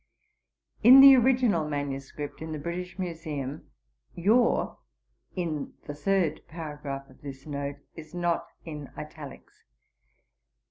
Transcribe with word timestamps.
In 0.81 0.99
the 0.99 1.15
original 1.15 1.69
MS. 1.69 2.11
in 2.39 2.53
the 2.53 2.57
British 2.57 2.97
Museum, 2.97 3.69
Your 4.15 4.79
in 5.35 5.75
the 5.85 5.93
third 5.93 6.41
paragraph 6.47 7.07
of 7.07 7.21
this 7.21 7.45
note 7.45 7.75
is 7.93 8.15
not 8.15 8.47
in 8.65 8.89
italics. 8.97 9.65